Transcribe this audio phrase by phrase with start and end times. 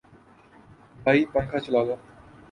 [1.03, 1.95] بھائی پنکھا چلا دو